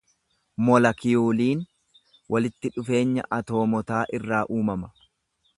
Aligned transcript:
Molakiyuuliin 0.69 1.61
walitti 2.37 2.73
dhufeenya 2.79 3.29
atoomotaa 3.41 4.03
irraa 4.21 4.45
uumama. 4.57 4.95